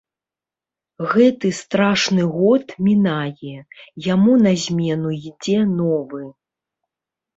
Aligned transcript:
Гэты 1.11 1.47
страшны 1.57 2.23
год 2.39 2.65
мінае, 2.87 3.53
яму 4.13 4.33
на 4.47 4.51
змену 4.65 5.09
ідзе 5.31 5.59
новы. 5.79 6.23